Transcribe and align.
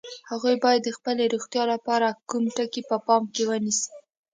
هغوی 0.31 0.55
باید 0.63 0.81
د 0.85 0.89
خپلې 0.97 1.23
روغتیا 1.33 1.63
لپاره 1.73 2.07
کوم 2.29 2.43
ټکي 2.55 2.81
په 2.89 2.97
پام 3.05 3.23
کې 3.33 3.43
ونیسي؟ 3.49 3.91